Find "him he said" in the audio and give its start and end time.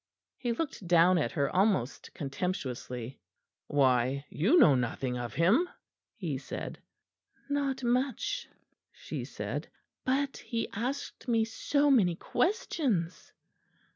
5.35-6.79